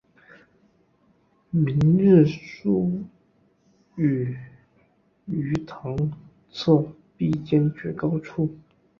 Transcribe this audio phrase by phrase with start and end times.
[1.51, 3.03] 明日书
[3.95, 4.35] 数语
[5.27, 5.95] 于堂
[6.49, 6.83] 侧
[7.15, 8.49] 壁间绝高处。